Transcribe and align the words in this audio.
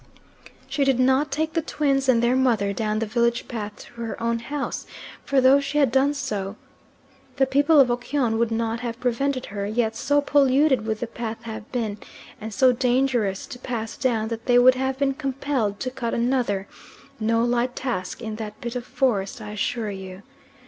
She 0.67 0.83
did 0.83 0.99
not 0.99 1.29
take 1.31 1.53
the 1.53 1.61
twins 1.61 2.09
and 2.09 2.23
their 2.23 2.35
mother 2.35 2.73
down 2.73 2.97
the 2.97 3.05
village 3.05 3.47
path 3.47 3.75
to 3.85 3.93
her 4.01 4.19
own 4.19 4.39
house, 4.39 4.87
for 5.23 5.39
though 5.39 5.57
had 5.57 5.63
she 5.63 5.85
done 5.85 6.15
so 6.15 6.55
the 7.35 7.45
people 7.45 7.79
of 7.79 7.91
Okyon 7.91 8.39
would 8.39 8.49
not 8.49 8.79
have 8.79 8.99
prevented 8.99 9.45
her, 9.45 9.67
yet 9.67 9.95
so 9.95 10.19
polluted 10.19 10.87
would 10.87 11.01
the 11.01 11.05
path 11.05 11.43
have 11.43 11.71
been, 11.71 11.99
and 12.41 12.51
so 12.51 12.71
dangerous 12.71 13.45
to 13.45 13.59
pass 13.59 13.95
down, 13.95 14.29
that 14.29 14.47
they 14.47 14.57
would 14.57 14.73
have 14.73 14.97
been 14.97 15.13
compelled 15.13 15.79
to 15.81 15.91
cut 15.91 16.15
another, 16.15 16.67
no 17.19 17.43
light 17.45 17.75
task 17.75 18.23
in 18.23 18.37
that 18.37 18.59
bit 18.59 18.75
of 18.75 18.83
forest, 18.83 19.39
I 19.39 19.51
assure 19.51 19.91
you. 19.91 20.23